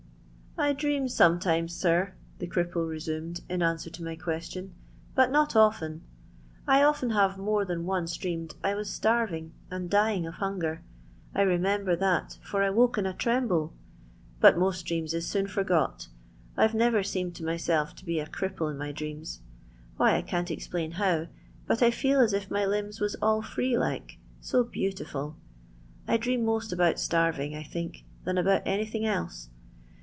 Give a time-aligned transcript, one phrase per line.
[0.61, 4.75] '* 1 dream sometimes, sir," the cripple resomsd in answer to my question,
[5.15, 6.01] "but not often.
[6.67, 10.83] I often have more than once dreamed I was starving and dying of hunger.
[11.33, 13.73] I remember that, for I woke in a tremble.
[14.41, 16.09] But most dreams is seen forgot
[16.57, 19.39] I've never seemed to myself to be a cripple in my dreams.
[19.97, 21.29] Well, I can't explain hoiTi
[21.65, 25.37] but I feel as if my limbs was all free like so beautiful.
[26.07, 29.47] I dream most about starving I think, than about anything else.